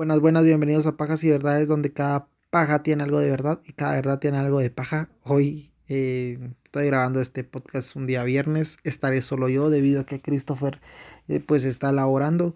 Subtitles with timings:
[0.00, 3.74] Buenas, buenas, bienvenidos a Pajas y Verdades, donde cada paja tiene algo de verdad y
[3.74, 5.10] cada verdad tiene algo de paja.
[5.24, 10.22] Hoy eh, estoy grabando este podcast un día viernes, estaré solo yo debido a que
[10.22, 10.80] Christopher
[11.28, 12.54] eh, pues está laborando.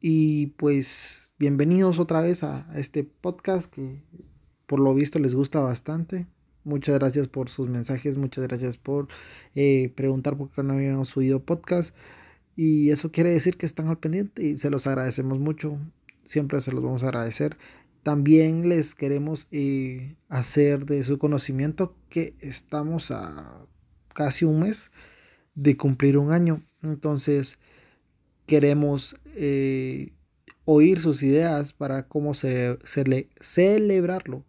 [0.00, 4.02] Y pues bienvenidos otra vez a, este podcast que
[4.64, 6.26] por lo visto les gusta bastante.
[6.64, 9.08] Muchas gracias por sus mensajes, muchas gracias por
[9.54, 11.94] eh, preguntar por qué no habíamos subido podcast.
[12.56, 15.78] Y eso quiere decir que están al pendiente y se los agradecemos mucho
[16.26, 17.56] siempre se los vamos a agradecer.
[18.02, 23.66] También les queremos eh, hacer de su conocimiento que estamos a
[24.14, 24.92] casi un mes
[25.54, 26.62] de cumplir un año.
[26.82, 27.58] Entonces
[28.46, 30.12] queremos eh,
[30.64, 32.78] oír sus ideas para cómo se,
[33.40, 34.44] celebrarlo.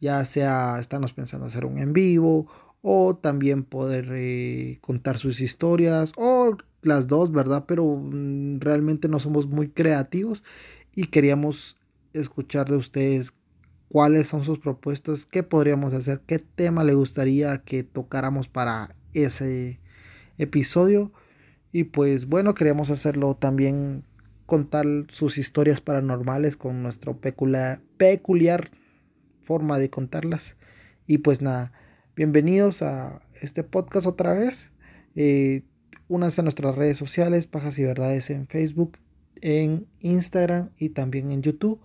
[0.00, 2.46] Ya sea estamos pensando hacer un en vivo
[2.82, 7.64] o también poder eh, contar sus historias o las dos, ¿verdad?
[7.66, 10.42] Pero mm, realmente no somos muy creativos
[10.94, 11.76] y queríamos
[12.12, 13.32] escuchar de ustedes
[13.88, 19.80] cuáles son sus propuestas, qué podríamos hacer, qué tema le gustaría que tocáramos para ese
[20.38, 21.12] episodio.
[21.72, 24.04] Y pues bueno, queríamos hacerlo también
[24.46, 28.70] contar sus historias paranormales con nuestra peculiar,
[29.42, 30.56] forma de contarlas.
[31.06, 31.72] Y pues nada,
[32.16, 34.72] bienvenidos a este podcast otra vez.
[35.14, 35.62] Eh,
[36.08, 38.98] únanse a nuestras redes sociales, Pajas y Verdades en Facebook,
[39.42, 41.80] en Instagram y también en YouTube.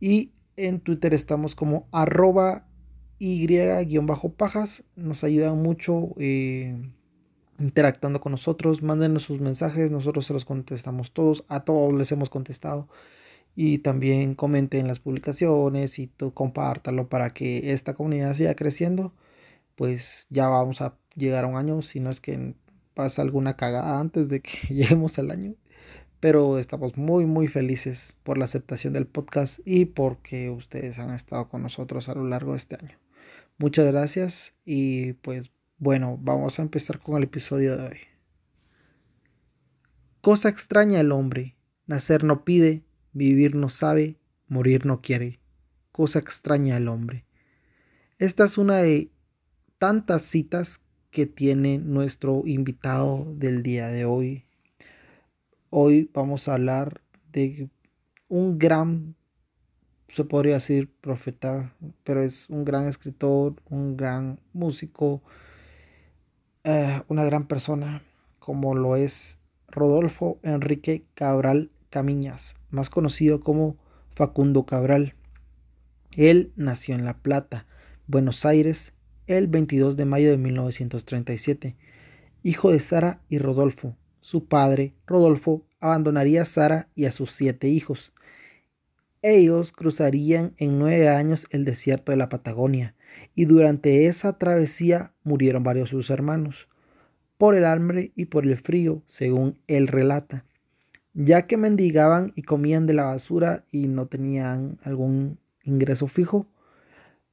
[0.00, 2.66] Y en Twitter estamos como arroba
[3.18, 4.84] y-pajas.
[4.96, 6.76] Nos ayudan mucho eh,
[7.58, 8.82] interactuando con nosotros.
[8.82, 11.44] Mándenos sus mensajes, nosotros se los contestamos todos.
[11.48, 12.88] A todos les hemos contestado.
[13.56, 19.12] Y también comenten las publicaciones y tú compártalo para que esta comunidad siga creciendo.
[19.76, 22.54] Pues ya vamos a llegar a un año, si no es que
[22.94, 25.54] pasa alguna cagada antes de que lleguemos al año
[26.20, 31.48] pero estamos muy muy felices por la aceptación del podcast y porque ustedes han estado
[31.48, 32.98] con nosotros a lo largo de este año.
[33.58, 37.98] Muchas gracias y pues bueno, vamos a empezar con el episodio de hoy.
[40.20, 45.40] Cosa extraña el hombre, nacer no pide, vivir no sabe, morir no quiere.
[45.92, 47.24] Cosa extraña el hombre.
[48.18, 49.10] Esta es una de
[49.78, 54.44] tantas citas que tiene nuestro invitado del día de hoy,
[55.72, 57.00] Hoy vamos a hablar
[57.32, 57.70] de
[58.26, 59.14] un gran,
[60.08, 65.22] se podría decir profeta, pero es un gran escritor, un gran músico,
[66.64, 68.02] eh, una gran persona,
[68.40, 69.38] como lo es
[69.68, 73.76] Rodolfo Enrique Cabral Camiñas, más conocido como
[74.16, 75.14] Facundo Cabral.
[76.16, 77.66] Él nació en La Plata,
[78.08, 78.92] Buenos Aires,
[79.28, 81.76] el 22 de mayo de 1937,
[82.42, 87.68] hijo de Sara y Rodolfo, su padre, Rodolfo, abandonaría a Sara y a sus siete
[87.68, 88.12] hijos.
[89.22, 92.94] Ellos cruzarían en nueve años el desierto de la Patagonia,
[93.34, 96.68] y durante esa travesía murieron varios de sus hermanos,
[97.36, 100.44] por el hambre y por el frío, según él relata,
[101.14, 106.46] ya que mendigaban y comían de la basura y no tenían algún ingreso fijo.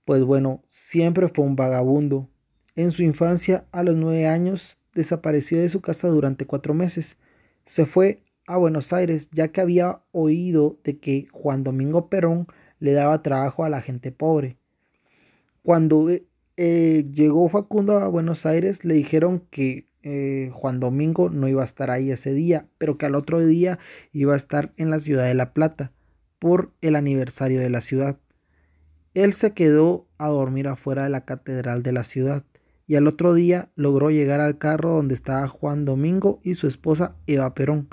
[0.05, 2.29] Pues bueno, siempre fue un vagabundo.
[2.75, 7.17] En su infancia, a los nueve años, desapareció de su casa durante cuatro meses.
[7.65, 12.47] Se fue a Buenos Aires ya que había oído de que Juan Domingo Perón
[12.79, 14.57] le daba trabajo a la gente pobre.
[15.61, 16.25] Cuando eh,
[16.57, 21.65] eh, llegó Facundo a Buenos Aires le dijeron que eh, Juan Domingo no iba a
[21.65, 23.77] estar ahí ese día, pero que al otro día
[24.13, 25.91] iba a estar en la ciudad de La Plata
[26.39, 28.17] por el aniversario de la ciudad.
[29.13, 32.43] Él se quedó a dormir afuera de la catedral de la ciudad
[32.87, 37.15] y al otro día logró llegar al carro donde estaba Juan Domingo y su esposa
[37.27, 37.89] Eva Perón.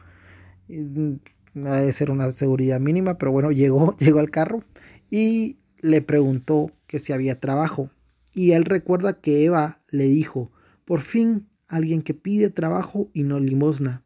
[0.68, 1.14] Mm,
[1.54, 4.62] debe ser una seguridad mínima, pero bueno, llegó, llegó al carro
[5.10, 7.90] y le preguntó que si había trabajo.
[8.32, 10.50] Y él recuerda que Eva le dijo,
[10.84, 14.04] por fin alguien que pide trabajo y no limosna.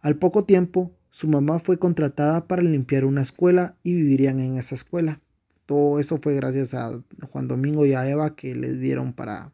[0.00, 4.74] Al poco tiempo, su mamá fue contratada para limpiar una escuela y vivirían en esa
[4.74, 5.20] escuela.
[5.66, 9.52] Todo eso fue gracias a Juan Domingo y a Eva que les dieron para,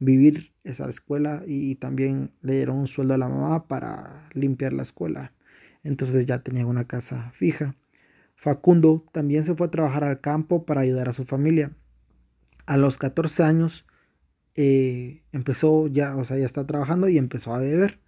[0.00, 4.82] vivir esa escuela y también le dieron un sueldo a la mamá para limpiar la
[4.82, 5.32] escuela.
[5.84, 7.76] Entonces ya tenía una casa fija.
[8.34, 11.76] Facundo también se fue a trabajar al campo para ayudar a su familia.
[12.66, 13.86] A los 14 años
[14.54, 18.00] eh, empezó ya, o sea, ya está trabajando y empezó a beber.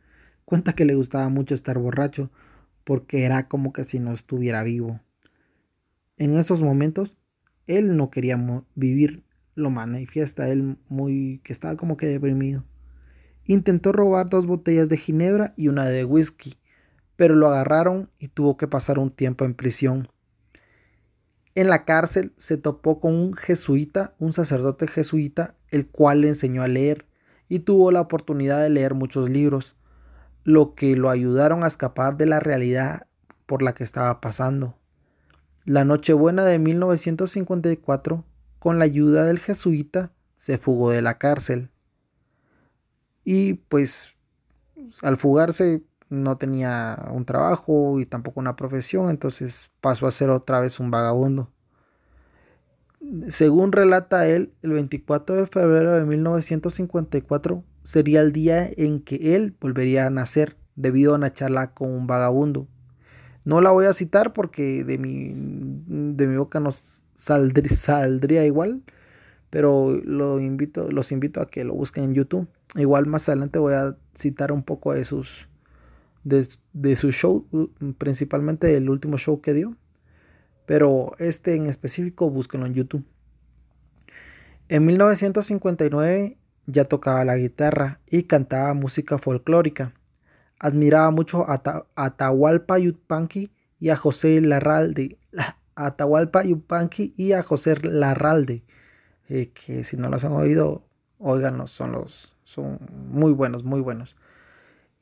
[0.47, 2.31] Cuenta que le gustaba mucho estar borracho
[2.85, 5.01] porque era como que si no estuviera vivo.
[6.17, 7.17] En esos momentos,
[7.67, 8.39] él no quería
[8.75, 9.25] vivir
[9.55, 12.65] lo manifiesta él muy que estaba como que deprimido.
[13.45, 16.55] Intentó robar dos botellas de ginebra y una de whisky,
[17.17, 20.09] pero lo agarraron y tuvo que pasar un tiempo en prisión.
[21.55, 26.63] En la cárcel se topó con un jesuita, un sacerdote jesuita, el cual le enseñó
[26.63, 27.07] a leer
[27.49, 29.77] y tuvo la oportunidad de leer muchos libros,
[30.45, 33.07] lo que lo ayudaron a escapar de la realidad
[33.45, 34.79] por la que estaba pasando.
[35.67, 38.25] La Nochebuena de 1954,
[38.63, 41.73] con la ayuda del jesuita, se fugó de la cárcel.
[43.25, 44.15] Y pues
[45.03, 50.61] al fugarse no tenía un trabajo y tampoco una profesión, entonces pasó a ser otra
[50.61, 51.51] vez un vagabundo.
[53.27, 59.57] Según relata él, el 24 de febrero de 1954 sería el día en que él
[59.61, 62.69] volvería a nacer debido a una charla con un vagabundo.
[63.45, 65.33] No la voy a citar porque de mi,
[66.15, 66.71] de mi boca no
[67.15, 68.83] saldría, igual,
[69.51, 69.99] pero
[70.39, 72.49] invito, los invito a que lo busquen en YouTube.
[72.77, 75.49] Igual más adelante voy a citar un poco de sus
[76.25, 77.47] de, su show,
[77.99, 79.77] principalmente el último show que dio.
[80.67, 83.05] Pero este en específico, búsquenlo en YouTube.
[84.69, 89.93] En 1959 ya tocaba la guitarra y cantaba música folclórica.
[90.63, 91.61] Admiraba mucho a
[91.97, 95.19] Atahualpa Yupanqui y a José Larralde.
[95.75, 98.63] A Atahualpa Yupanqui y a José Larralde.
[99.29, 100.85] Eh, que si no los han oído,
[101.19, 102.79] óiganlos, son los son
[103.11, 104.17] muy buenos, muy buenos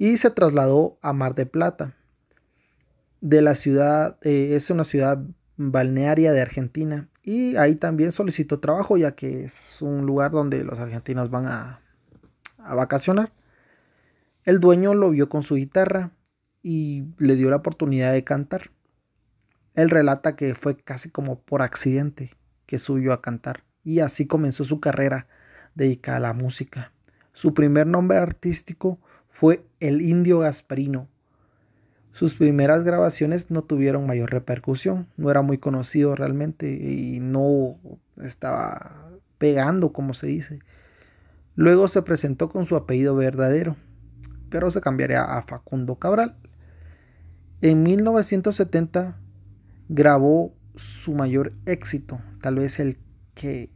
[0.00, 1.94] y se trasladó a Mar de Plata.
[3.20, 5.22] De la ciudad, eh, es una ciudad
[5.58, 10.80] balnearia de Argentina y ahí también solicitó trabajo ya que es un lugar donde los
[10.80, 11.80] argentinos van a,
[12.56, 13.30] a vacacionar.
[14.44, 16.12] El dueño lo vio con su guitarra
[16.62, 18.70] y le dio la oportunidad de cantar.
[19.74, 22.30] Él relata que fue casi como por accidente
[22.66, 25.26] que subió a cantar y así comenzó su carrera
[25.74, 26.92] dedicada a la música.
[27.32, 28.98] Su primer nombre artístico
[29.28, 31.08] fue el indio Gasparino.
[32.12, 37.78] Sus primeras grabaciones no tuvieron mayor repercusión, no era muy conocido realmente y no
[38.20, 40.58] estaba pegando como se dice.
[41.54, 43.76] Luego se presentó con su apellido verdadero,
[44.50, 46.36] pero se cambiaría a Facundo Cabral.
[47.62, 49.16] En 1970
[49.88, 52.98] grabó su mayor éxito, tal vez el
[53.34, 53.70] que,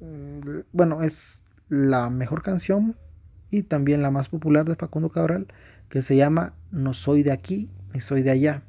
[0.00, 2.96] mm, bueno, es la mejor canción
[3.50, 5.46] y también la más popular de Facundo Cabral,
[5.88, 8.62] que se llama No soy de aquí ni soy de allá.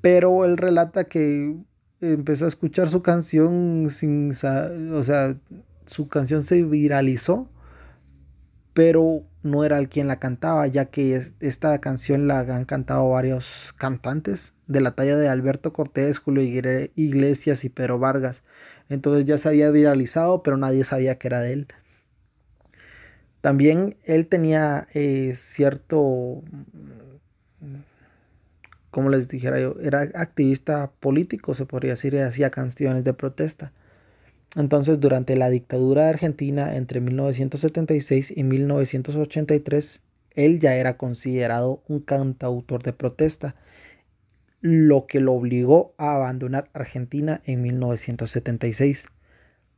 [0.00, 1.56] Pero él relata que
[2.00, 5.36] empezó a escuchar su canción sin, o sea,
[5.86, 7.48] su canción se viralizó,
[8.74, 13.74] pero no era el quien la cantaba, ya que esta canción la han cantado varios
[13.76, 16.42] cantantes de la talla de Alberto Cortés, Julio
[16.94, 18.44] Iglesias y Pedro Vargas.
[18.88, 21.66] Entonces ya se había viralizado, pero nadie sabía que era de él.
[23.40, 26.42] También él tenía eh, cierto,
[28.90, 33.72] como les dijera yo, era activista político, se podría decir, y hacía canciones de protesta.
[34.54, 40.02] Entonces, durante la dictadura de Argentina entre 1976 y 1983,
[40.34, 43.54] él ya era considerado un cantautor de protesta,
[44.60, 49.06] lo que lo obligó a abandonar Argentina en 1976.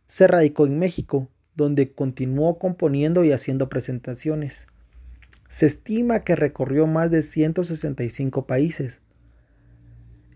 [0.07, 4.67] Se radicó en México donde continuó componiendo y haciendo presentaciones.
[5.49, 9.03] Se estima que recorrió más de 165 países.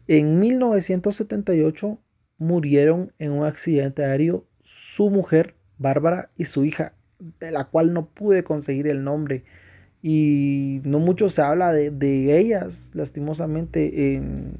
[0.06, 1.98] En 1978
[2.38, 6.94] murieron en un accidente aéreo su mujer, Bárbara, y su hija,
[7.40, 9.44] de la cual no pude conseguir el nombre.
[10.02, 14.52] Y no mucho se habla de, de ellas, lastimosamente, en,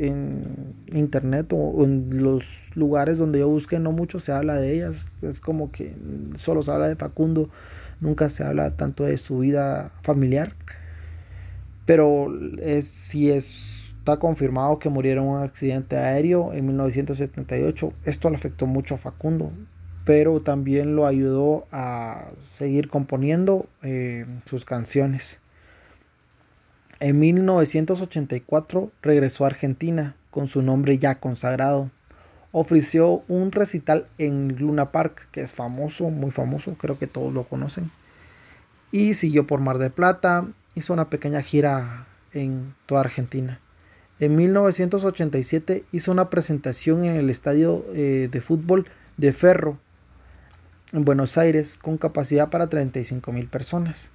[0.00, 5.10] en internet o, en los lugares donde yo busqué no mucho se habla de ellas.
[5.22, 5.94] Es como que
[6.36, 7.50] solo se habla de Facundo,
[8.00, 10.54] nunca se habla tanto de su vida familiar.
[11.84, 13.30] Pero es, si
[14.00, 18.98] está confirmado que murieron en un accidente aéreo en 1978, esto le afectó mucho a
[18.98, 19.52] Facundo,
[20.06, 25.40] pero también lo ayudó a seguir componiendo eh, sus canciones.
[26.98, 31.90] En 1984 regresó a Argentina con su nombre ya consagrado.
[32.52, 37.44] Ofreció un recital en Luna Park, que es famoso, muy famoso, creo que todos lo
[37.44, 37.90] conocen.
[38.92, 43.60] Y siguió por Mar del Plata, hizo una pequeña gira en toda Argentina.
[44.20, 48.86] En 1987 hizo una presentación en el estadio eh, de fútbol
[49.16, 49.78] de Ferro,
[50.92, 54.12] en Buenos Aires, con capacidad para 35 mil personas.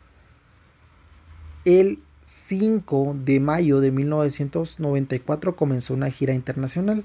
[1.66, 7.04] Él 5 de mayo de 1994 comenzó una gira internacional.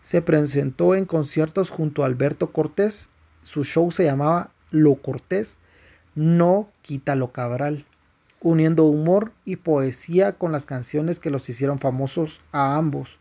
[0.00, 3.10] Se presentó en conciertos junto a Alberto Cortés.
[3.42, 5.58] Su show se llamaba Lo Cortés,
[6.14, 7.84] no Quítalo Cabral,
[8.42, 13.18] uniendo humor y poesía con las canciones que los hicieron famosos a ambos.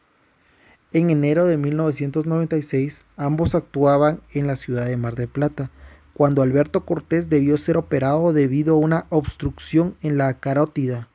[0.93, 5.69] En enero de 1996 ambos actuaban en la ciudad de Mar del Plata,
[6.13, 11.07] cuando Alberto Cortés debió ser operado debido a una obstrucción en la carótida.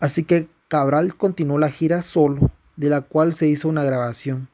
[0.00, 4.48] Así que Cabral continuó la gira solo, de la cual se hizo una grabación.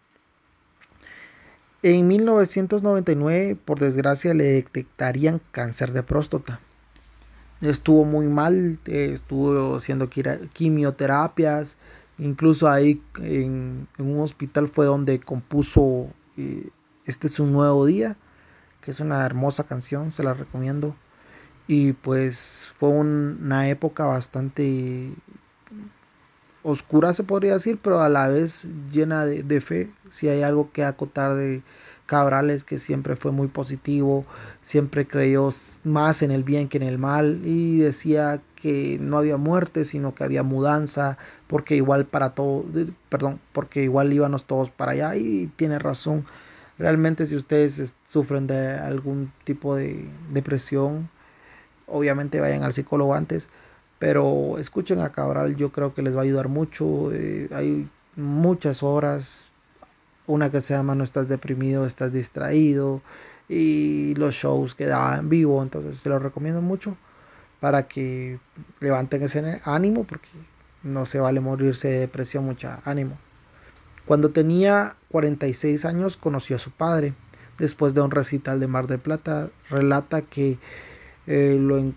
[1.82, 6.60] En 1999, por desgracia, le detectarían cáncer de próstata.
[7.64, 11.76] Estuvo muy mal, estuvo haciendo quimioterapias,
[12.18, 16.68] incluso ahí en, un hospital fue donde compuso eh,
[17.06, 18.16] Este es un nuevo día,
[18.80, 20.94] que es una hermosa canción, se la recomiendo.
[21.66, 25.14] Y pues fue una época bastante
[26.64, 29.92] oscura se podría decir, pero a la vez llena de, fe.
[30.10, 31.62] Si hay algo que acotar de
[32.06, 34.24] Cabrales, que siempre fue muy positivo,
[34.60, 35.50] siempre creyó
[35.84, 40.14] más en el bien que en el mal y decía que no había muerte, sino
[40.14, 42.64] que había mudanza, porque igual para todo,
[43.08, 46.26] perdón, porque igual íbamos todos para allá y tiene razón.
[46.78, 51.08] Realmente si ustedes sufren de algún tipo de depresión,
[51.86, 53.48] obviamente vayan al psicólogo antes
[53.98, 57.10] pero escuchen a Cabral, yo creo que les va a ayudar mucho.
[57.12, 59.46] Eh, hay muchas horas.
[60.26, 63.02] Una que se llama No estás deprimido, estás distraído.
[63.48, 65.62] Y los shows que da vivo.
[65.62, 66.96] Entonces se los recomiendo mucho
[67.60, 68.38] para que
[68.80, 70.28] levanten ese ánimo porque
[70.82, 73.18] no se vale morirse de depresión, mucha ánimo.
[74.06, 77.14] Cuando tenía 46 años conoció a su padre.
[77.58, 80.58] Después de un recital de Mar de Plata, relata que
[81.26, 81.94] eh, lo,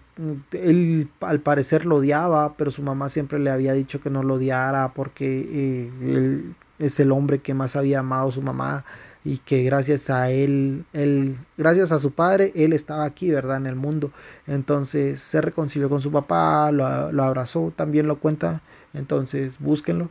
[0.52, 4.36] él al parecer lo odiaba, pero su mamá siempre le había dicho que no lo
[4.36, 8.86] odiara porque eh, él es el hombre que más había amado a su mamá
[9.24, 13.58] y que gracias a él, él, gracias a su padre, él estaba aquí, ¿verdad?
[13.58, 14.12] En el mundo.
[14.46, 18.62] Entonces se reconcilió con su papá, lo, lo abrazó, también lo cuenta,
[18.94, 20.10] entonces búsquenlo.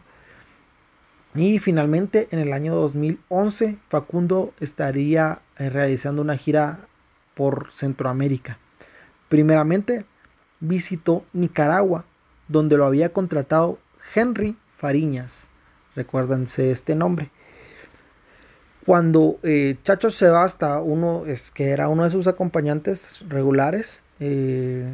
[1.35, 6.87] Y finalmente en el año 2011 Facundo estaría eh, realizando una gira
[7.35, 8.59] por Centroamérica.
[9.29, 10.07] Primeramente,
[10.61, 12.07] visitó Nicaragua,
[12.49, 13.79] donde lo había contratado
[14.15, 15.51] Henry Fariñas.
[15.97, 17.31] Recuérdense este nombre.
[18.85, 24.05] Cuando eh, Chacho se va hasta uno, es que era uno de sus acompañantes regulares,
[24.21, 24.89] eh,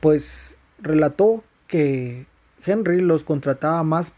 [0.00, 2.26] pues relató que
[2.64, 4.14] Henry los contrataba más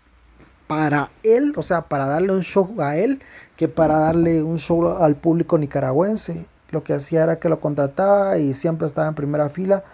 [0.68, 3.20] para él, o sea, para darle un show a él,
[3.56, 8.38] que para darle un show al público nicaragüense lo que hacía era que lo contrataba
[8.38, 9.84] y siempre estaba en primera fila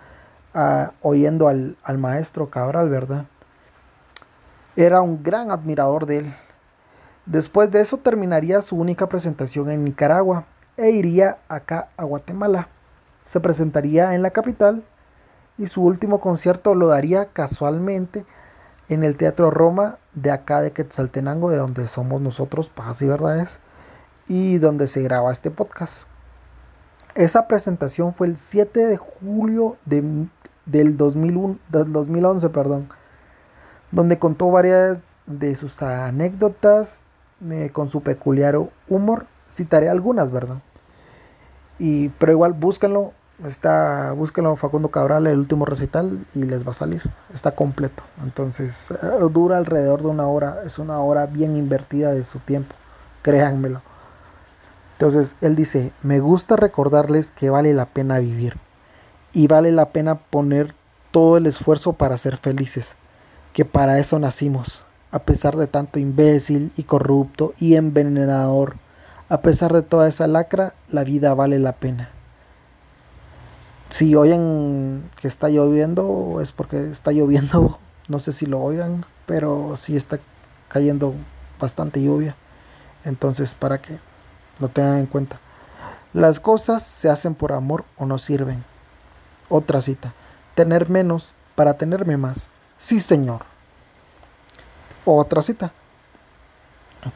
[0.54, 3.26] ah, oyendo al, al, maestro Cabral, ¿verdad?
[4.76, 6.34] Era un gran admirador de él.
[7.26, 12.68] Después de eso terminaría su única presentación en Nicaragua e iría acá a Guatemala.
[13.22, 14.82] Se presentaría en la capital
[15.58, 18.24] y su último concierto lo daría casualmente
[18.88, 23.60] en el Teatro Roma de acá de Quetzaltenango, de donde somos nosotros, Paz y Verdades,
[24.26, 26.04] y donde se graba este podcast.
[27.14, 30.26] Esa presentación fue el 7 de julio de,
[30.64, 32.88] del, 2001, del 2011, perdón,
[33.92, 37.02] donde contó varias de sus anécdotas
[37.48, 38.56] eh, con su peculiar
[38.88, 39.26] humor.
[39.48, 40.56] Citaré algunas, ¿verdad?
[41.78, 43.12] Y, pero igual búsquenlo,
[43.46, 47.02] está, búsquenlo Facundo Cabral, el último recital, y les va a salir.
[47.32, 48.02] Está completo.
[48.24, 48.96] Entonces, eh,
[49.30, 50.62] dura alrededor de una hora.
[50.64, 52.74] Es una hora bien invertida de su tiempo.
[53.22, 53.82] Créanmelo.
[55.02, 58.56] Entonces él dice, me gusta recordarles que vale la pena vivir
[59.32, 60.76] y vale la pena poner
[61.10, 62.94] todo el esfuerzo para ser felices,
[63.52, 68.76] que para eso nacimos, a pesar de tanto imbécil y corrupto y envenenador,
[69.28, 72.10] a pesar de toda esa lacra, la vida vale la pena.
[73.90, 77.78] Si oyen que está lloviendo, es porque está lloviendo,
[78.08, 80.18] no sé si lo oigan, pero sí está
[80.68, 81.14] cayendo
[81.60, 82.36] bastante lluvia.
[83.04, 83.98] Entonces, ¿para qué?
[84.60, 85.40] Lo tengan en cuenta.
[86.12, 88.64] Las cosas se hacen por amor o no sirven.
[89.48, 90.14] Otra cita.
[90.54, 92.50] Tener menos para tenerme más.
[92.82, 93.42] Sí, señor.
[95.04, 95.72] Otra cita.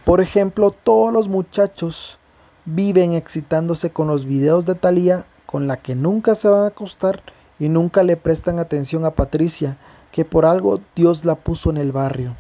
[0.05, 2.21] Por ejemplo, todos los muchachos
[2.67, 7.21] viven excitándose con los videos de Thalía con la que nunca se van a acostar
[7.59, 9.77] y nunca le prestan atención a Patricia,
[10.13, 12.37] que por algo Dios la puso en el barrio.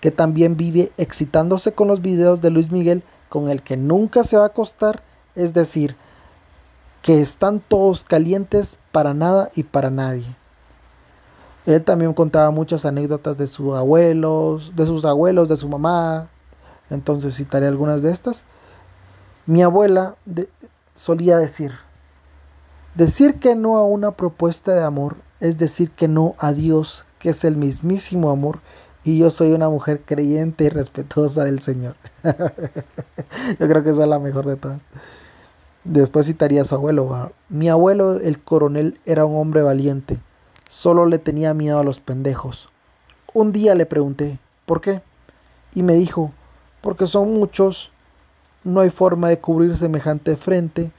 [0.00, 4.36] Que también vive excitándose con los videos de Luis Miguel con el que nunca se
[4.36, 5.02] va a acostar,
[5.34, 5.96] es decir,
[7.02, 10.36] que están todos calientes para nada y para nadie.
[11.66, 16.28] Él también contaba muchas anécdotas de sus abuelos, de sus abuelos, de su mamá.
[16.90, 18.44] Entonces citaré algunas de estas.
[19.46, 20.16] Mi abuela
[20.94, 21.72] solía decir,
[22.94, 27.30] decir que no a una propuesta de amor es decir que no a Dios, que
[27.30, 28.60] es el mismísimo amor,
[29.04, 31.94] Y yo soy una mujer creyente y respetuosa del Señor.
[32.24, 34.82] yo creo que esa es la mejor de todas.
[35.84, 37.30] Después citaría a su abuelo.
[37.48, 40.18] Mi abuelo, el coronel, era un hombre valiente.
[40.68, 42.68] Solo le tenía miedo a los pendejos.
[43.32, 45.00] Un día le pregunté, ¿por qué?
[45.74, 46.32] Y me dijo,
[46.80, 47.92] porque son muchos,
[48.64, 50.90] no hay forma de cubrir semejante frente.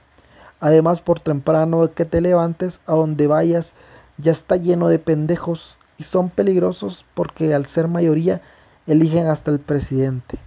[0.62, 3.74] Además, por temprano que te levantes, a donde vayas,
[4.18, 8.42] ya está lleno de pendejos y son peligrosos porque al ser mayoría
[8.86, 10.40] eligen hasta el presidente.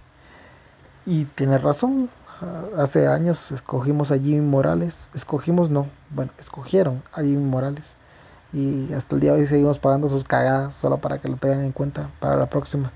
[1.05, 2.09] Y tiene razón,
[2.75, 7.97] hace años escogimos a Jimmy Morales, escogimos no, bueno, escogieron a Jimmy Morales
[8.53, 11.63] y hasta el día de hoy seguimos pagando sus cagadas solo para que lo tengan
[11.63, 12.91] en cuenta para la próxima.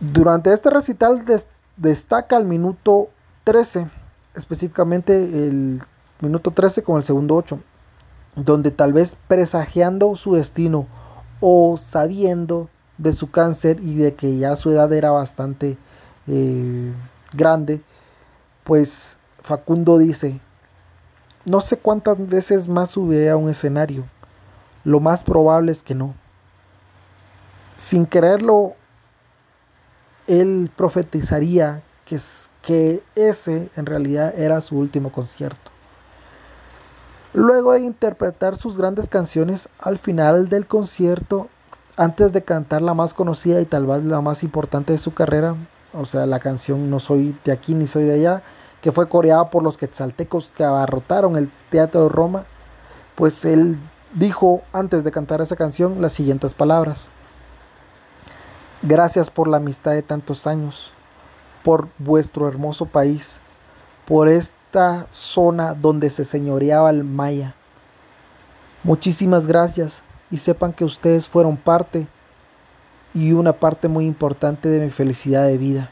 [0.00, 1.24] Durante este recital
[1.76, 3.08] destaca el minuto
[3.44, 3.90] 13,
[4.34, 5.16] específicamente
[5.48, 5.82] el
[6.20, 7.58] minuto 13 con el segundo 8,
[8.36, 10.86] donde tal vez presagiando su destino
[11.40, 15.78] o sabiendo de su cáncer y de que ya su edad era bastante
[16.26, 16.92] eh,
[17.32, 17.80] grande,
[18.64, 20.40] pues Facundo dice,
[21.44, 24.04] no sé cuántas veces más subiré a un escenario,
[24.84, 26.14] lo más probable es que no.
[27.76, 28.74] Sin quererlo,
[30.26, 32.18] él profetizaría que,
[32.62, 35.70] que ese en realidad era su último concierto.
[37.34, 41.48] Luego de interpretar sus grandes canciones al final del concierto,
[41.96, 45.56] antes de cantar la más conocida y tal vez la más importante de su carrera,
[45.92, 48.42] o sea, la canción No soy de aquí ni soy de allá,
[48.82, 52.44] que fue coreada por los quetzaltecos que abarrotaron el Teatro de Roma,
[53.14, 53.78] pues él
[54.14, 57.10] dijo antes de cantar esa canción las siguientes palabras.
[58.82, 60.92] Gracias por la amistad de tantos años,
[61.64, 63.40] por vuestro hermoso país,
[64.06, 67.54] por esta zona donde se señoreaba el maya.
[68.84, 72.06] Muchísimas gracias y sepan que ustedes fueron parte
[73.14, 75.90] y una parte muy importante de mi felicidad de vida.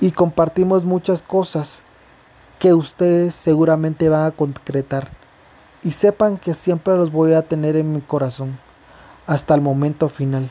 [0.00, 1.82] Y compartimos muchas cosas
[2.58, 5.08] que ustedes seguramente van a concretar.
[5.82, 8.58] Y sepan que siempre los voy a tener en mi corazón
[9.26, 10.50] hasta el momento final.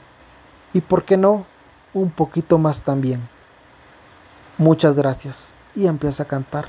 [0.74, 1.46] Y por qué no,
[1.94, 3.22] un poquito más también.
[4.58, 6.66] Muchas gracias y empieza a cantar.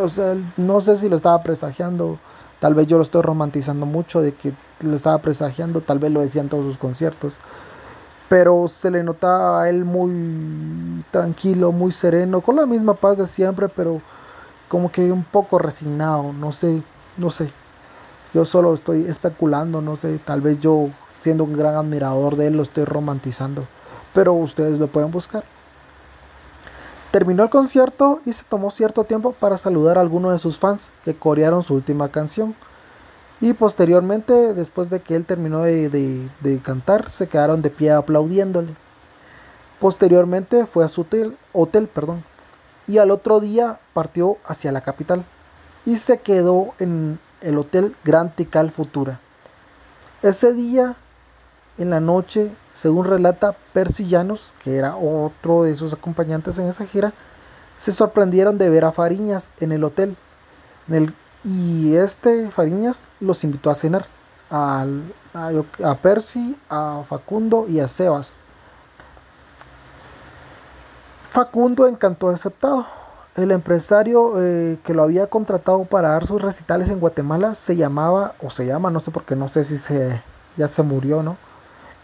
[0.00, 2.18] O sea, no sé si lo estaba presagiando,
[2.60, 6.20] tal vez yo lo estoy romantizando mucho de que lo estaba presagiando, tal vez lo
[6.20, 7.34] decía en todos sus conciertos,
[8.32, 13.26] pero se le notaba a él muy tranquilo, muy sereno, con la misma paz de
[13.26, 14.00] siempre, pero
[14.70, 16.82] como que un poco resignado, no sé,
[17.18, 17.52] no sé.
[18.32, 22.56] Yo solo estoy especulando, no sé, tal vez yo siendo un gran admirador de él
[22.56, 23.66] lo estoy romantizando,
[24.14, 25.44] pero ustedes lo pueden buscar.
[27.10, 30.90] Terminó el concierto y se tomó cierto tiempo para saludar a algunos de sus fans
[31.04, 32.54] que corearon su última canción.
[33.42, 38.76] Y posteriormente, después de que él terminó de, cantar, se quedaron de pie aplaudiéndole.
[39.80, 42.22] Posteriormente fue a su hotel, hotel perdón,
[42.86, 45.24] y al otro día partió hacia la capital
[45.84, 49.18] y se quedó en el hotel Grand Tical Futura.
[50.22, 50.94] Ese día
[51.78, 56.86] en la noche, según relata Percy Llanos, que era otro de sus acompañantes en esa
[56.86, 57.12] gira,
[57.74, 60.16] se sorprendieron de ver a Fariñas en el hotel.
[61.44, 64.06] Y este Fariñas los invitó a cenar.
[64.50, 64.84] A,
[65.32, 68.38] a, Percy, a Facundo y a Sebas.
[71.30, 72.86] Facundo encantó aceptado.
[73.34, 78.34] El empresario eh, que lo había contratado para dar sus recitales en Guatemala se llamaba,
[78.42, 80.22] o se llama, no sé por qué, no sé si se,
[80.58, 81.38] ya se murió, ¿no?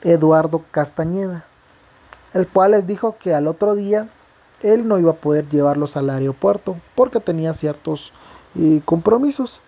[0.03, 1.45] Eduardo Castañeda,
[2.33, 4.09] el cual les dijo que al otro día
[4.63, 8.15] él no iba a poder llevarlos al aeropuerto porque tenía ciertos
[8.55, 9.61] eh, compromisos.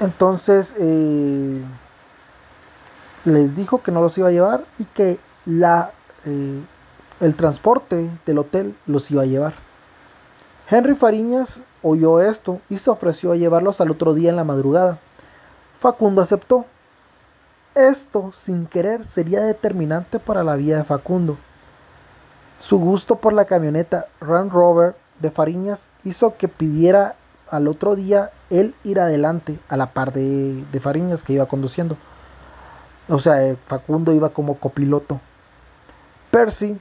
[0.00, 1.62] Entonces eh,
[3.24, 5.92] les dijo que no los iba a llevar y que la,
[6.24, 6.62] eh,
[7.20, 9.54] el transporte del hotel los iba a llevar.
[10.68, 15.00] Henry Fariñas oyó esto y se ofreció a llevarlos al otro día en la madrugada.
[15.78, 16.64] Facundo aceptó.
[17.74, 21.38] Esto, sin querer, sería determinante para la vida de Facundo.
[22.60, 27.16] Su gusto por la camioneta Run Rover de Fariñas hizo que pidiera
[27.48, 31.96] al otro día él ir adelante a la par de, de Fariñas que iba conduciendo.
[33.08, 35.22] O sea, eh, Facundo iba como copiloto.
[36.30, 36.78] Percy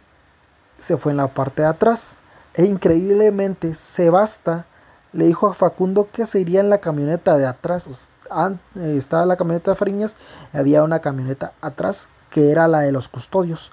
[0.78, 2.18] se fue en la parte de atrás
[2.56, 4.66] e increíblemente Sebasta
[5.14, 7.88] le dijo a Facundo que se iría en la camioneta de atrás.
[7.88, 10.18] Eh, estaba la camioneta de Fariñas,
[10.52, 13.72] había una camioneta atrás que era la de los custodios.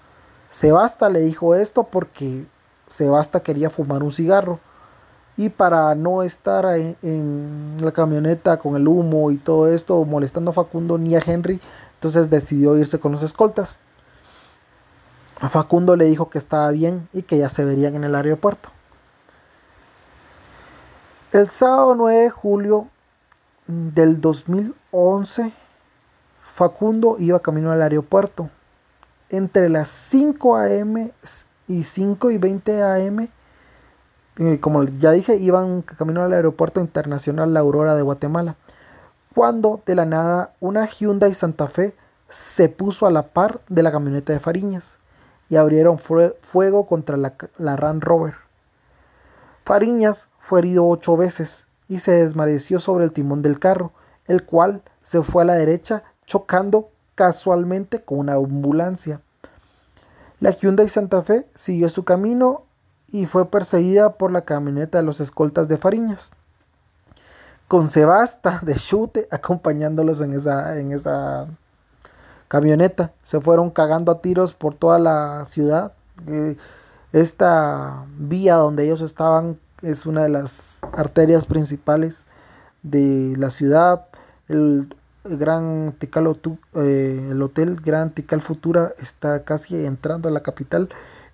[0.56, 2.46] Sebasta le dijo esto porque
[2.86, 4.58] Sebasta quería fumar un cigarro
[5.36, 10.54] y para no estar en, la camioneta con el humo y todo esto molestando a
[10.54, 11.60] Facundo ni a Henry,
[11.92, 13.80] entonces decidió irse con los escoltas.
[15.42, 18.70] A Facundo le dijo que estaba bien y que ya se verían en el aeropuerto.
[21.32, 22.88] El sábado 9 de julio
[23.66, 25.52] del 2011,
[26.40, 28.48] Facundo iba camino al aeropuerto.
[29.28, 31.12] Entre las 5 a.m.
[31.66, 33.28] y 5 y 20 a.m.,
[34.38, 38.56] eh, como ya dije, iban camino al aeropuerto internacional La Aurora de Guatemala.
[39.34, 41.94] Cuando de la nada una Hyundai Santa Fe
[42.28, 45.00] se puso a la par de la camioneta de Fariñas
[45.48, 48.34] y abrieron fuego contra la, la Land Rover.
[49.64, 53.92] Fariñas fue herido ocho veces y se desmareció sobre el timón del carro,
[54.26, 59.20] el cual se fue a la derecha chocando casualmente con una ambulancia.
[60.38, 62.62] La Hyundai Santa Fe siguió su camino
[63.10, 66.30] y fue perseguida por la camioneta de los escoltas de Fariñas,
[67.66, 71.48] con Sebasta de Chute acompañándolos en esa, en esa
[72.46, 73.12] camioneta.
[73.22, 75.94] Se fueron cagando a tiros por toda la ciudad.
[76.28, 76.56] Eh,
[77.12, 82.26] esta vía donde ellos estaban es una de las arterias principales
[82.82, 84.06] de la ciudad.
[84.48, 84.94] El,
[85.28, 86.38] Gran Tical,
[86.74, 90.88] eh, el hotel Gran Tical Futura está casi entrando a la capital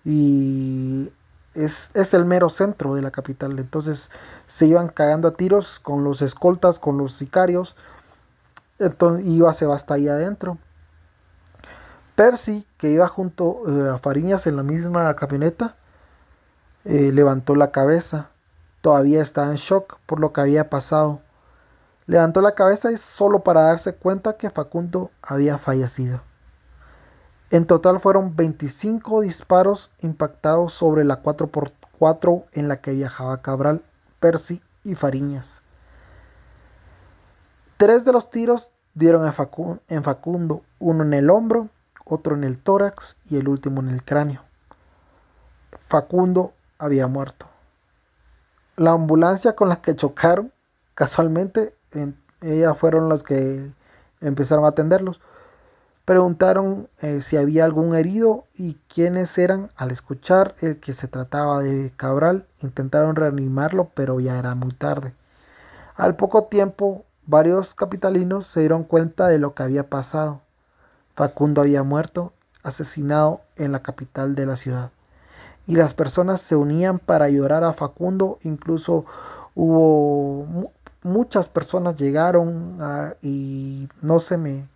[0.04, 1.10] y
[1.54, 3.58] es, es, el mero centro de la capital.
[3.58, 4.10] Entonces
[4.46, 7.76] se iban cagando a tiros con los escoltas, con los sicarios.
[8.78, 10.58] Entonces iba Sebasta ahí adentro.
[12.14, 15.76] Percy, que iba junto eh, a Fariñas en la misma camioneta,
[16.84, 18.30] eh, levantó la cabeza.
[18.80, 21.20] Todavía estaba en shock por lo que había pasado.
[22.12, 26.20] Levantó la cabeza solo para darse cuenta que Facundo había fallecido.
[27.48, 33.82] En total fueron 25 disparos impactados sobre la 4x4 en la que viajaba Cabral,
[34.20, 35.62] Percy y Fariñas.
[37.78, 39.26] Tres de los tiros dieron
[39.88, 41.70] en Facundo, uno en el hombro
[42.04, 44.42] otro en el tórax y el último en el cráneo.
[45.86, 47.46] Facundo había muerto.
[48.76, 50.52] La ambulancia con la que chocaron,
[50.94, 51.74] casualmente,
[52.40, 53.70] ellas fueron las que
[54.20, 55.20] empezaron a atenderlos.
[56.04, 59.70] Preguntaron eh, si había algún herido y quiénes eran.
[59.76, 65.14] Al escuchar el que se trataba de Cabral, intentaron reanimarlo, pero ya era muy tarde.
[65.94, 70.40] Al poco tiempo, varios capitalinos se dieron cuenta de lo que había pasado.
[71.14, 72.32] Facundo había muerto,
[72.64, 74.90] asesinado en la capital de la ciudad.
[75.66, 79.04] Y las personas se unían para llorar a Facundo, incluso
[79.54, 82.78] hubo muchas personas llegaron
[83.22, 84.68] y no se me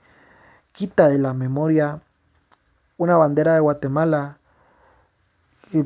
[0.72, 2.00] quita de la memoria
[2.98, 4.38] una bandera de Guatemala
[5.72, 5.84] eh,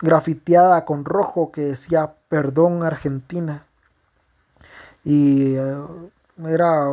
[0.00, 3.66] grafiteada con rojo que decía perdón Argentina
[5.04, 5.76] y eh,
[6.46, 6.86] era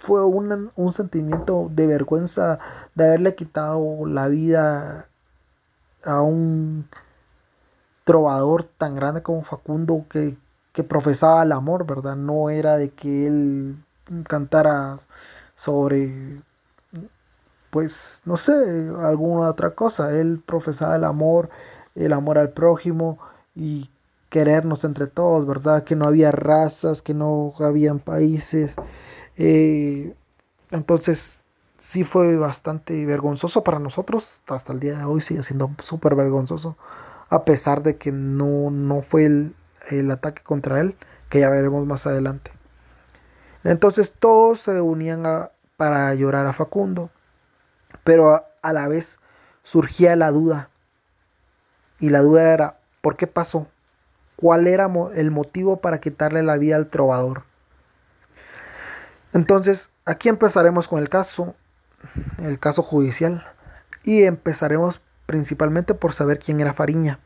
[0.00, 2.58] fue un, un sentimiento de vergüenza
[2.94, 5.08] de haberle quitado la vida
[6.04, 6.88] a un
[8.04, 10.36] trovador tan grande como Facundo que,
[10.72, 12.16] que, profesaba el amor, ¿verdad?
[12.16, 13.76] No era de que él
[14.28, 14.96] cantara
[15.54, 16.42] sobre,
[17.70, 18.52] pues, no sé,
[19.02, 20.12] alguna otra cosa.
[20.18, 21.50] Él profesaba el amor,
[21.94, 23.18] el amor al prójimo
[23.54, 23.90] y
[24.30, 25.84] querernos entre todos, ¿verdad?
[25.84, 28.76] Que no había razas, que no habían países,
[29.36, 30.14] eh,
[30.70, 31.40] entonces,
[31.78, 34.42] sí fue bastante vergonzoso para nosotros.
[34.48, 36.76] Hasta el día de hoy sigue siendo súper vergonzoso.
[37.28, 39.54] A pesar de que no, no fue el,
[39.88, 40.96] el, ataque contra él,
[41.28, 42.52] que ya veremos más adelante.
[43.64, 45.24] Entonces todos se unían
[45.76, 47.10] para llorar a Facundo.
[48.04, 49.18] Pero a la vez
[49.62, 50.70] surgía la duda.
[51.98, 53.66] Y la duda era, ¿por qué pasó?
[54.36, 57.44] ¿Cuál era el motivo para quitarle la vida al trovador?
[59.32, 61.54] Entonces, aquí empezaremos con el caso,
[62.38, 63.46] el caso judicial,
[64.02, 67.20] y empezaremos principalmente por saber quién era Fariña.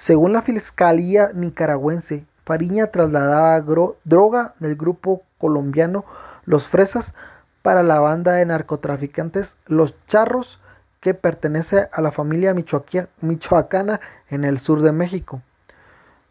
[0.00, 3.60] Según la Fiscalía nicaragüense, Fariña trasladaba
[4.04, 6.06] droga del grupo colombiano
[6.46, 7.12] Los Fresas
[7.60, 10.58] para la banda de narcotraficantes Los Charros,
[11.00, 15.42] que pertenece a la familia michoacana en el sur de México.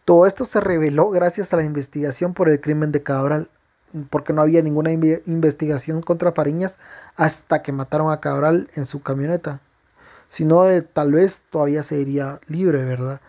[0.04, 3.50] Todo esto se reveló gracias a la investigación por el crimen de Cabral,
[4.10, 6.80] porque no había ninguna investigación contra Fariñas
[7.16, 9.60] hasta que mataron a Cabral en su camioneta.
[10.30, 13.22] Si no, tal vez todavía se iría libre, ¿verdad?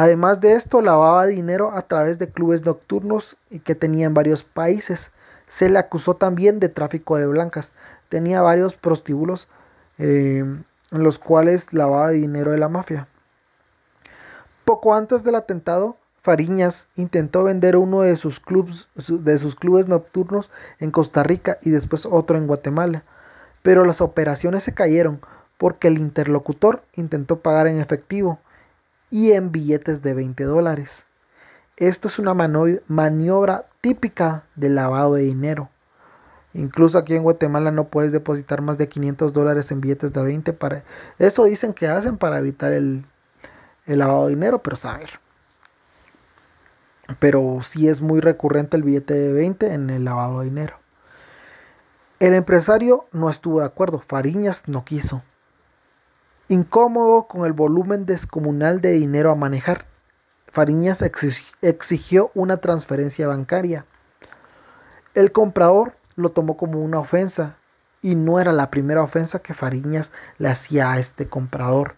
[0.00, 5.12] Además de esto, lavaba dinero a través de clubes nocturnos que tenía en varios países.
[5.46, 7.74] Se le acusó también de tráfico de blancas.
[8.08, 9.46] Tenía varios prostíbulos
[9.98, 13.08] eh, en los cuales lavaba dinero de la mafia.
[14.64, 20.50] Poco antes del atentado, Fariñas intentó vender uno de sus, clubs, de sus clubes nocturnos
[20.78, 23.04] en Costa Rica y después otro en Guatemala,
[23.60, 25.20] pero las operaciones se cayeron
[25.58, 28.40] porque el interlocutor intentó pagar en efectivo
[29.10, 31.06] y en billetes de 20 dólares.
[31.76, 35.70] Esto es una maniobra típica del lavado de dinero.
[36.52, 40.52] Incluso aquí en Guatemala no puedes depositar más de 500 dólares en billetes de 20
[40.52, 40.84] para...
[41.18, 43.04] Eso dicen que hacen para evitar el,
[43.86, 45.20] el lavado de dinero, pero saber.
[47.18, 50.76] Pero sí es muy recurrente el billete de 20 en el lavado de dinero.
[52.18, 55.22] El empresario no estuvo de acuerdo, Fariñas no quiso.
[56.50, 59.86] Incómodo con el volumen descomunal de dinero a manejar,
[60.50, 61.00] Fariñas
[61.62, 63.86] exigió una transferencia bancaria.
[65.14, 67.54] El comprador lo tomó como una ofensa
[68.02, 71.94] y no era la primera ofensa que Fariñas le hacía a este comprador.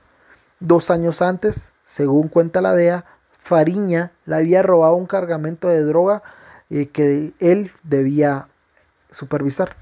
[0.60, 3.06] Dos años antes, según cuenta la DEA,
[3.38, 6.22] Fariña le había robado un cargamento de droga
[6.68, 8.48] eh, que él debía
[9.10, 9.76] supervisar.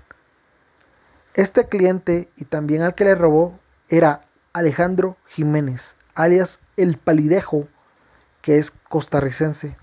[1.35, 4.21] Este cliente y también al que le robó era
[4.53, 7.69] Alejandro Jiménez, alias El Palidejo,
[8.43, 9.77] que es costarricense.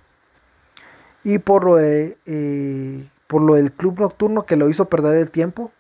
[1.24, 5.30] Y por lo, de, eh, por lo del club nocturno que lo hizo perder el
[5.30, 5.72] tiempo.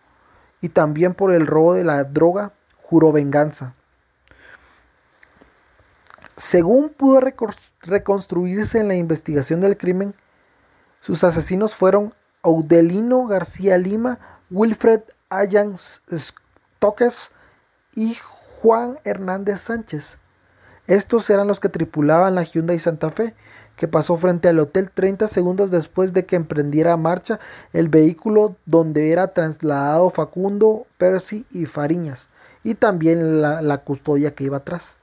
[0.61, 3.73] Y también por el robo de la droga, juró venganza.
[6.35, 7.19] Según pudo
[7.81, 10.13] reconstruirse en la investigación del crimen,
[10.99, 14.19] sus asesinos fueron Audelino García Lima,
[14.49, 16.01] Wilfred Ayans
[16.79, 17.31] Toques
[17.95, 18.17] y
[18.67, 20.17] Juan Hernández Sánchez.
[20.87, 23.33] Estos eran los que tripulaban la Hyundai Santa Fe,
[23.77, 27.39] que pasó frente al hotel 30 segundos después de que emprendiera marcha
[27.71, 32.27] el vehículo donde era trasladado Facundo, Percy y Fariñas,
[32.61, 34.97] y también la, custodia que iba atrás.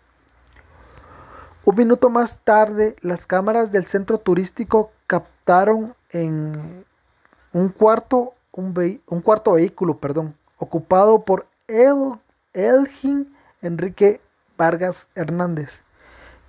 [1.65, 6.85] Un minuto más tarde, las cámaras del centro turístico captaron en
[7.55, 12.19] un cuarto, un, un cuarto vehículo, perdón, ocupado por El,
[12.53, 13.34] Elgin
[13.65, 14.21] Enrique
[14.57, 15.83] Vargas Hernández,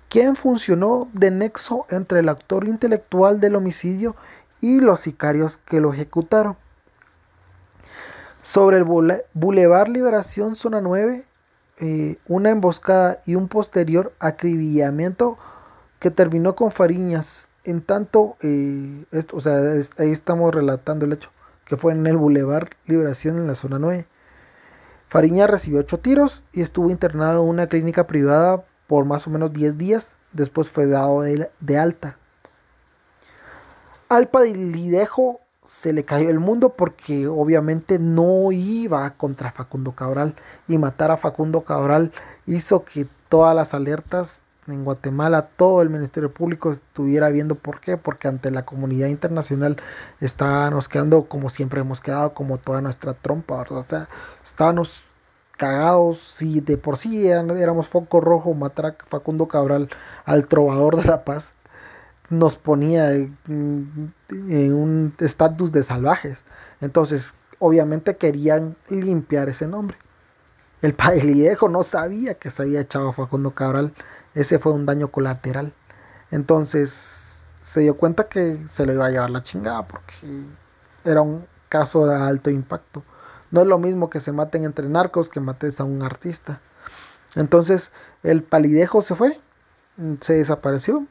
[0.08, 4.14] quien funcionó de nexo entre el actor intelectual del homicidio
[4.60, 6.56] y los sicarios que lo ejecutaron.
[8.42, 11.24] Sobre el Boulevard Liberación Zona 9,
[11.78, 15.36] eh, una emboscada y un posterior acribillamiento
[15.98, 17.48] que terminó con Fariñas.
[17.64, 19.58] En tanto, eh, esto, o sea,
[19.98, 21.30] ahí estamos relatando el hecho,
[21.64, 24.06] que fue en el Boulevard Liberación en la zona 9.
[25.08, 29.52] Fariña recibió ocho tiros y estuvo internado en una clínica privada por más o menos
[29.52, 30.16] 10 días.
[30.32, 32.18] Después fue dado de, alta.
[34.08, 34.28] Al
[34.72, 40.34] Lidejo se le cayó el mundo porque obviamente no iba contra Facundo Cabral
[40.68, 42.12] y matar a Facundo Cabral
[42.46, 47.96] hizo que todas las alertas en Guatemala, todo el Ministerio Público estuviera viendo por qué,
[47.96, 49.76] porque ante la comunidad internacional
[50.20, 53.78] estábamos quedando como siempre hemos quedado, como toda nuestra trompa, ¿verdad?
[53.78, 54.08] O sea,
[54.42, 55.02] estábamos
[55.56, 59.88] cagados, si de por sí éramos foco rojo, matar a Facundo Cabral
[60.24, 61.54] al trovador de la paz,
[62.28, 66.44] nos ponía en, un estatus de salvajes.
[66.80, 69.96] Entonces, obviamente querían limpiar ese nombre.
[70.82, 73.94] El Viejo no sabía que se había echado a Facundo Cabral
[74.36, 75.72] ese fue un daño colateral.
[76.30, 80.12] Entonces se dio cuenta que se lo iba a llevar la chingada porque
[81.04, 83.02] era un caso de alto impacto.
[83.50, 86.60] No es lo mismo que se maten entre narcos que mates a un artista.
[87.34, 89.40] Entonces el palidejo se fue,
[90.20, 91.06] se desapareció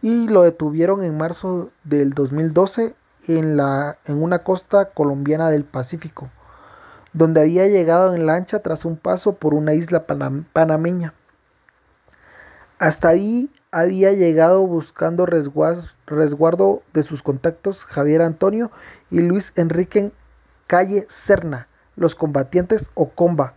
[0.00, 2.94] y lo detuvieron en marzo del 2012
[3.26, 6.30] en, la, en una costa colombiana del Pacífico,
[7.12, 11.14] donde había llegado en lancha tras un paso por una isla panameña.
[12.78, 18.70] Hasta ahí había llegado buscando resguardo de sus contactos Javier Antonio
[19.10, 20.12] y Luis Enrique
[20.66, 23.54] Calle Serna, los combatientes o Comba,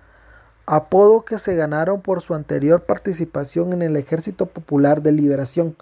[0.66, 5.76] apodo que se ganaron por su anterior participación en el Ejército Popular de Liberación,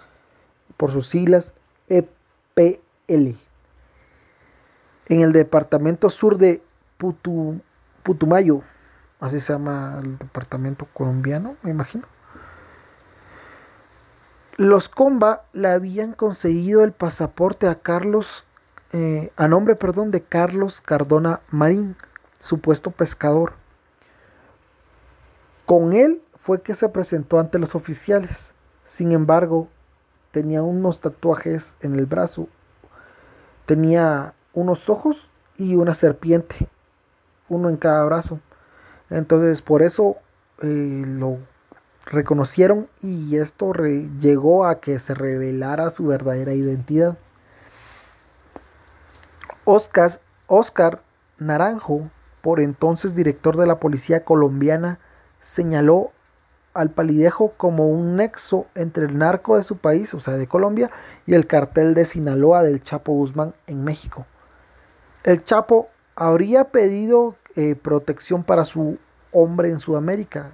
[0.76, 1.54] por sus siglas
[1.88, 3.36] EPL.
[5.06, 6.62] En el departamento sur de
[6.96, 8.62] Putumayo,
[9.20, 12.06] así se llama el departamento colombiano, me imagino.
[14.56, 18.44] Los Comba le habían conseguido el pasaporte a Carlos,
[18.92, 21.96] eh, a nombre, perdón, de Carlos Cardona Marín,
[22.38, 23.54] supuesto pescador.
[25.66, 28.52] Con él fue que se presentó ante los oficiales.
[28.84, 29.68] Sin embargo,
[30.30, 32.48] tenía unos tatuajes en el brazo.
[33.66, 36.68] Tenía unos ojos y una serpiente,
[37.48, 38.40] uno en cada brazo.
[39.10, 40.16] Entonces, por eso
[40.62, 41.38] eh, lo
[42.06, 43.72] reconocieron y esto
[44.20, 47.18] llegó a que se revelara su verdadera identidad.
[49.64, 51.02] Oscar, Oscar
[51.38, 52.10] Naranjo,
[52.42, 54.98] por entonces director de la policía colombiana,
[55.40, 56.12] señaló
[56.74, 60.90] al palidejo como un nexo entre el narco de su país, o sea, de Colombia,
[61.24, 64.26] y el cartel de Sinaloa del Chapo Guzmán en México.
[65.22, 68.98] El Chapo habría pedido eh, protección para su
[69.32, 70.52] hombre en Sudamérica.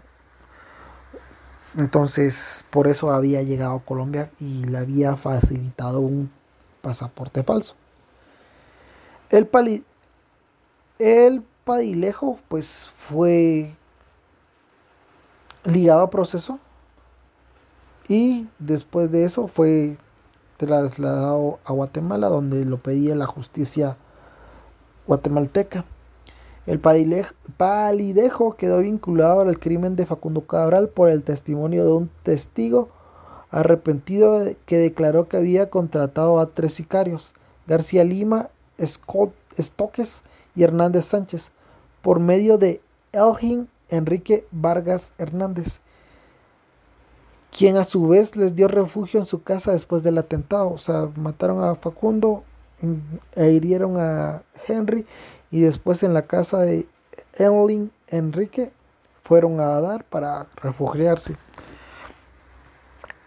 [1.77, 6.31] Entonces, por eso había llegado a Colombia y le había facilitado un
[6.83, 7.75] pasaporte falso.
[9.31, 9.85] El, pali
[10.99, 13.77] el padilejo, pues, fue
[15.65, 16.59] ligado a proceso
[18.09, 19.99] y después de eso fue
[20.57, 23.97] trasladado a Guatemala donde lo pedía la justicia
[25.11, 25.85] guatemalteca.
[26.67, 32.91] El palidejo quedó vinculado al crimen de Facundo Cabral por el testimonio de un testigo
[33.51, 37.35] arrepentido que declaró que había contratado a tres sicarios,
[37.67, 40.23] García Lima, Scott Stoques
[40.55, 41.51] y Hernández Sánchez,
[42.03, 45.81] por medio de Elgin Enrique Vargas Hernández,
[47.51, 50.71] quien a su vez les dio refugio en su casa después del atentado.
[50.71, 52.45] O sea, mataron a Facundo
[53.37, 55.07] e hirieron a Henry
[55.51, 56.87] y después en la casa de
[57.35, 58.73] Elgin Enrique
[59.23, 61.37] fueron a dar para refugiarse.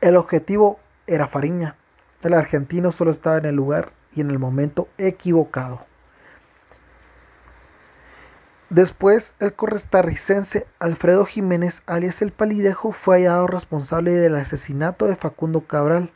[0.01, 1.77] El objetivo era Fariña.
[2.21, 5.81] El argentino solo estaba en el lugar y en el momento equivocado.
[8.69, 15.61] Después, el correstarricense Alfredo Jiménez, alias El Palidejo, fue hallado responsable del asesinato de Facundo
[15.67, 16.11] Cabral,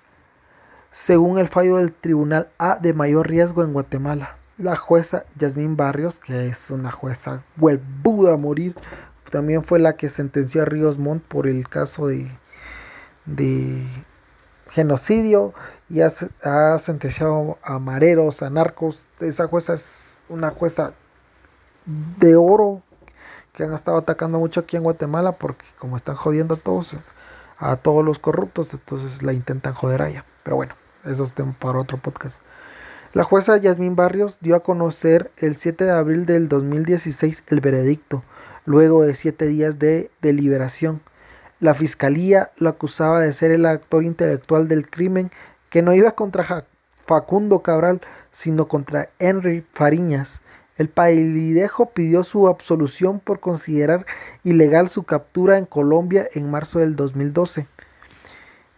[0.92, 4.38] según el fallo del Tribunal A de mayor riesgo en Guatemala.
[4.58, 8.76] La jueza Yasmín Barrios, que es una jueza huelbuda a morir,
[9.30, 12.32] también fue la que sentenció a Ríos Montt por el caso de,
[13.26, 13.84] de
[14.70, 15.54] genocidio
[15.90, 16.10] y ha,
[16.44, 19.08] ha sentenciado a mareros, a narcos.
[19.20, 20.94] Esa jueza es una jueza
[21.86, 22.82] de oro
[23.54, 26.96] que han estado atacando mucho aquí en Guatemala porque como están jodiendo a todos,
[27.58, 30.26] a todos los corruptos, entonces la intentan joder allá.
[30.44, 32.42] Pero bueno, eso es tema para otro podcast.
[33.14, 38.24] La jueza Yasmín Barrios dio a conocer el 7 de abril del 2016 el veredicto,
[38.66, 41.02] luego de siete días de deliberación.
[41.60, 45.32] La fiscalía lo acusaba de ser el actor intelectual del crimen
[45.70, 46.66] que no iba contra
[47.08, 50.42] Facundo Cabral, sino contra Henry Fariñas,
[50.78, 54.06] el palidejo pidió su absolución por considerar
[54.44, 57.68] ilegal su captura en Colombia en marzo del 2012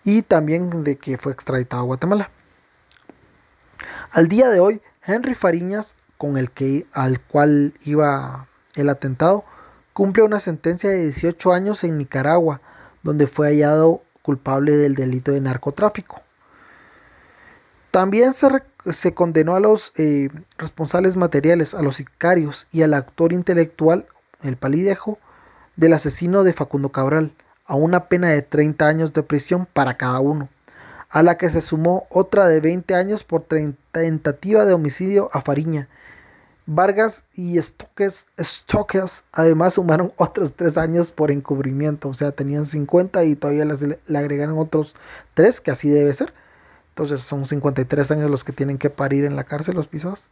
[0.03, 2.31] y también de que fue extraditado a Guatemala.
[4.11, 9.43] Al día de hoy, Henry Fariñas, con el que al cual iba el atentado,
[9.93, 12.61] cumple una sentencia de 18 años en Nicaragua,
[13.03, 16.21] donde fue hallado culpable del delito de narcotráfico.
[17.91, 18.47] También se,
[18.91, 24.05] se condenó a los eh, responsables materiales, a los sicarios y al actor intelectual,
[24.41, 25.17] el palidejo,
[25.75, 27.31] del asesino de Facundo Cabral,
[27.65, 30.49] a una pena de 30 años de prisión para cada uno,
[31.09, 33.45] a la que se sumó otra de 20 años por
[33.91, 35.87] tentativa de homicidio a Fariña.
[36.65, 43.23] Vargas y Stokes, Stokes además sumaron otros 3 años por encubrimiento, o sea, tenían 50
[43.23, 44.95] y todavía le agregaron otros
[45.33, 46.33] 3, que así debe ser
[46.89, 50.27] entonces son 53 años los que tienen que parir en la cárcel los pisos.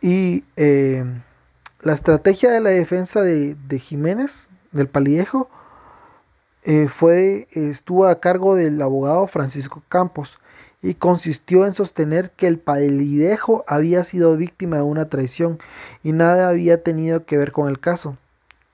[0.00, 1.04] Y eh,
[1.80, 5.48] la estrategia de la defensa de, Jiménez, del Paliejo,
[6.62, 10.38] eh, fue, estuvo a cargo del abogado Francisco Campos
[10.82, 15.58] y consistió en sostener que el palidejo había sido víctima de una traición
[16.02, 18.16] y nada había tenido que ver con el caso.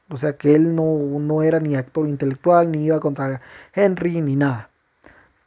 [0.09, 0.85] O sea que él no,
[1.19, 3.41] no era ni actor intelectual, ni iba contra
[3.75, 4.71] Henry, ni nada.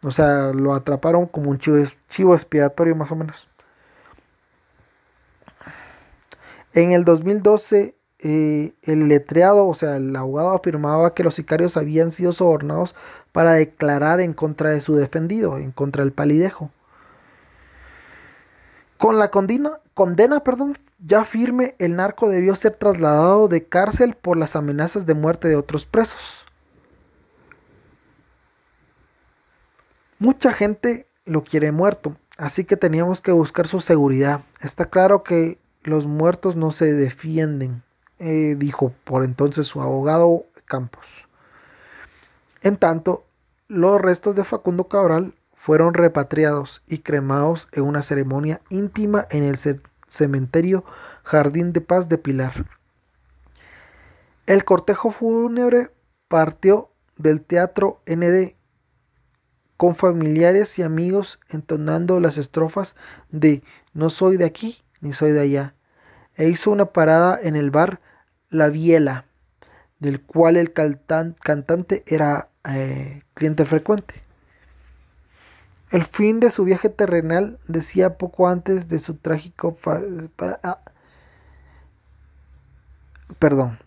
[0.01, 3.47] O sea, lo atraparon como un chivo, expiatorio más o menos.
[6.73, 12.11] En el 2012, eh, el letreado, o sea, el abogado afirmaba que los sicarios habían
[12.11, 12.95] sido sobornados
[13.31, 16.71] para declarar en contra de su defendido, en contra del palidejo.
[18.97, 24.37] Con la condena, condena perdón, ya firme, el narco debió ser trasladado de cárcel por
[24.37, 26.48] las amenazas de muerte de otros presos.
[30.21, 34.41] Mucha gente lo quiere muerto, así que teníamos que buscar su seguridad.
[34.59, 37.83] Está claro que los muertos no se defienden,
[38.19, 41.05] eh, dijo por entonces su abogado Campos.
[42.61, 43.23] En tanto,
[43.69, 49.57] los restos de Facundo Cabral fueron repatriados y cremados en una ceremonia íntima en el
[50.09, 50.83] cementerio
[51.23, 52.65] Jardín de Paz de Pilar.
[54.45, 55.91] El cortejo fúnebre
[56.27, 58.58] partió del teatro ND
[59.79, 62.97] con familiares y amigos entonando las estrofas
[63.31, 63.63] de
[63.93, 65.73] No soy de aquí ni soy de allá.
[66.35, 68.01] E hizo una parada en el bar
[68.49, 69.23] La Biela,
[69.99, 74.15] del cual el cantante era eh, cliente frecuente.
[75.91, 79.77] El fin de su viaje terrenal decía poco antes de su trágico...
[80.61, 80.81] Ah,
[83.39, 83.79] perdón.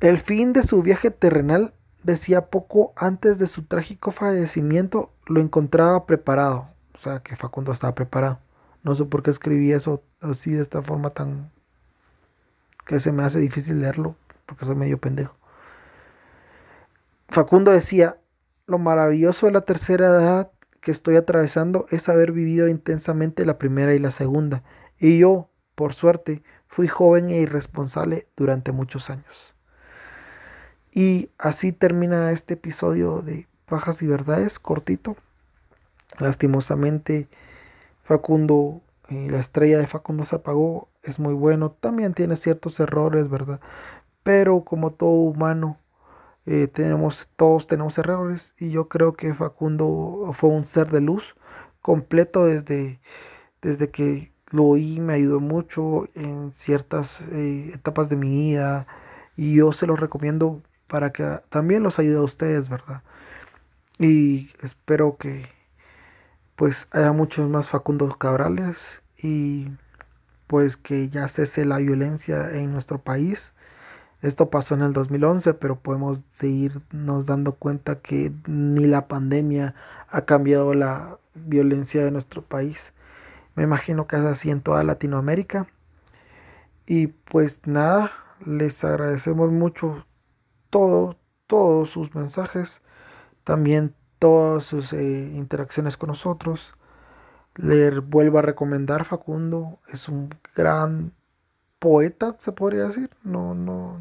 [0.00, 6.06] El fin de su viaje terrenal decía poco antes de su trágico fallecimiento, lo encontraba
[6.06, 6.68] preparado.
[6.94, 8.40] O sea, que Facundo estaba preparado.
[8.82, 11.50] No sé por qué escribí eso así de esta forma tan...
[12.86, 15.36] que se me hace difícil leerlo, porque soy medio pendejo.
[17.28, 18.18] Facundo decía,
[18.66, 23.94] lo maravilloso de la tercera edad que estoy atravesando es haber vivido intensamente la primera
[23.94, 24.62] y la segunda.
[24.98, 29.54] Y yo, por suerte, fui joven e irresponsable durante muchos años.
[30.92, 35.16] Y así termina este episodio de Pajas y Verdades, cortito.
[36.18, 37.28] Lastimosamente,
[38.02, 43.28] Facundo, eh, la estrella de Facundo se apagó, es muy bueno, también tiene ciertos errores,
[43.28, 43.60] ¿verdad?
[44.22, 45.78] Pero como todo humano,
[46.46, 51.36] eh, tenemos, todos tenemos errores y yo creo que Facundo fue un ser de luz
[51.82, 53.00] completo desde,
[53.62, 58.86] desde que lo oí, me ayudó mucho en ciertas eh, etapas de mi vida
[59.36, 63.02] y yo se lo recomiendo para que también los ayude a ustedes, ¿verdad?
[63.98, 65.46] Y espero que
[66.56, 69.70] pues haya muchos más Facundos Cabrales y
[70.48, 73.54] pues que ya cese la violencia en nuestro país.
[74.22, 79.76] Esto pasó en el 2011, pero podemos seguirnos dando cuenta que ni la pandemia
[80.08, 82.92] ha cambiado la violencia de nuestro país.
[83.54, 85.68] Me imagino que es así en toda Latinoamérica.
[86.86, 88.10] Y pues nada,
[88.44, 90.06] les agradecemos mucho
[90.70, 91.16] todo,
[91.46, 92.82] todos sus mensajes,
[93.44, 96.74] también todas sus eh, interacciones con nosotros.
[97.56, 101.12] Le vuelvo a recomendar Facundo, es un gran
[101.78, 103.98] poeta, se podría decir, no, no,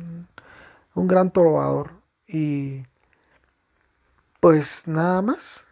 [0.96, 1.92] un gran trovador.
[2.28, 2.84] Y
[4.40, 5.66] pues nada más,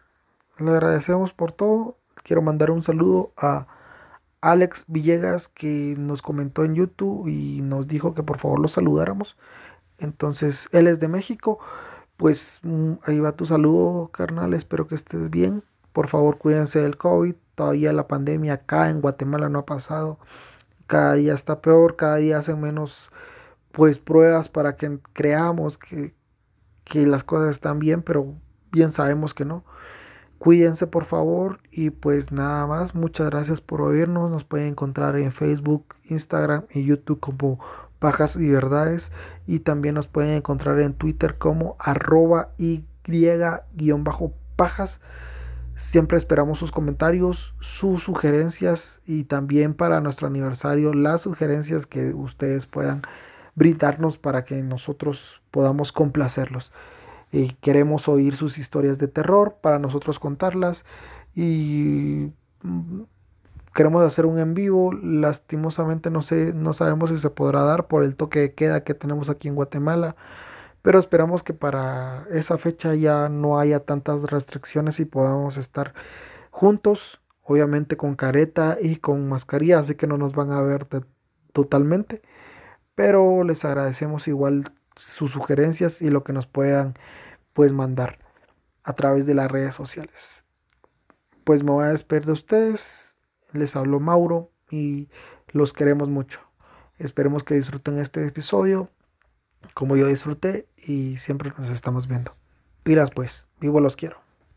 [0.58, 1.98] le agradecemos por todo.
[2.24, 3.66] Quiero mandar un saludo a
[4.40, 9.36] Alex Villegas que nos comentó en YouTube y nos dijo que por favor lo saludáramos.
[9.98, 11.58] Entonces, él es de México.
[12.16, 14.54] Pues mm, ahí va tu saludo, carnal.
[14.54, 15.62] Espero que estés bien.
[15.92, 17.34] Por favor, cuídense del COVID.
[17.54, 20.18] Todavía la pandemia acá en Guatemala no ha pasado.
[20.86, 23.10] Cada día está peor, cada día hacen menos
[23.72, 26.14] pues pruebas para que creamos que,
[26.84, 28.34] que las cosas están bien, pero
[28.72, 29.64] bien sabemos que no.
[30.38, 32.94] Cuídense por favor y pues nada más.
[32.94, 34.30] Muchas gracias por oírnos.
[34.30, 37.58] Nos pueden encontrar en Facebook, Instagram y YouTube como
[37.98, 39.12] Pajas y Verdades.
[39.46, 42.90] Y también nos pueden encontrar en Twitter como arroba y-pajas.
[45.76, 52.64] Siempre esperamos sus comentarios, sus sugerencias y también para nuestro aniversario las sugerencias que ustedes
[52.64, 53.02] puedan
[53.54, 56.72] brindarnos para que nosotros podamos complacerlos.
[57.30, 60.84] Y queremos oír sus historias de terror para nosotros contarlas
[61.34, 62.32] y
[62.62, 63.02] mm,
[63.76, 64.92] queremos hacer un en vivo.
[64.92, 68.94] Lastimosamente no sé, no sabemos si se podrá dar por el toque de queda que
[68.94, 70.16] tenemos aquí en Guatemala.
[70.82, 75.94] Pero esperamos que para esa fecha ya no haya tantas restricciones y podamos estar
[76.50, 80.86] juntos, obviamente con careta y con mascarilla, así que no nos van a ver
[81.52, 82.22] totalmente.
[82.94, 86.94] Pero les agradecemos igual sus sugerencias y lo que nos puedan
[87.52, 88.18] pues mandar
[88.84, 90.44] a través de las redes sociales.
[91.44, 93.05] Pues me voy a despedir de ustedes
[93.56, 95.08] les habló Mauro y
[95.48, 96.40] los queremos mucho.
[96.98, 98.90] Esperemos que disfruten este episodio
[99.74, 102.32] como yo disfruté y siempre nos estamos viendo.
[102.82, 104.25] Pilas pues, vivo los quiero.